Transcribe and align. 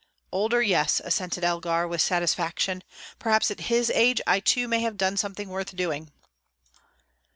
"Older, 0.31 0.63
yes," 0.63 0.99
assented 1.03 1.43
Elgar, 1.43 1.87
with 1.87 2.01
satisfaction. 2.01 2.83
"Perhaps 3.19 3.51
at 3.51 3.59
his 3.69 3.91
age 3.91 4.19
I 4.25 4.39
too 4.39 4.67
may 4.67 4.79
have 4.79 4.97
done 4.97 5.15
something 5.15 5.47
worth 5.49 5.75
doing." 5.75 6.11